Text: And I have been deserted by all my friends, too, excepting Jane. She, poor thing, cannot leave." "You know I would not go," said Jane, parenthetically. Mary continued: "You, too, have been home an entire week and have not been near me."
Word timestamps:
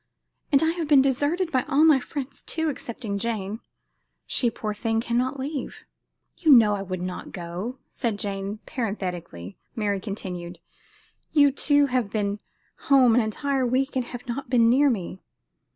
And 0.51 0.63
I 0.63 0.71
have 0.71 0.87
been 0.87 1.03
deserted 1.03 1.51
by 1.51 1.61
all 1.67 1.83
my 1.85 1.99
friends, 1.99 2.41
too, 2.41 2.69
excepting 2.71 3.19
Jane. 3.19 3.59
She, 4.25 4.49
poor 4.49 4.73
thing, 4.73 4.99
cannot 4.99 5.39
leave." 5.39 5.85
"You 6.37 6.49
know 6.51 6.75
I 6.75 6.81
would 6.81 7.03
not 7.03 7.31
go," 7.31 7.77
said 7.87 8.17
Jane, 8.17 8.61
parenthetically. 8.65 9.59
Mary 9.75 9.99
continued: 9.99 10.59
"You, 11.33 11.51
too, 11.51 11.85
have 11.85 12.09
been 12.09 12.39
home 12.89 13.13
an 13.13 13.21
entire 13.21 13.63
week 13.63 13.95
and 13.95 14.05
have 14.05 14.25
not 14.27 14.49
been 14.49 14.71
near 14.71 14.89
me." 14.89 15.21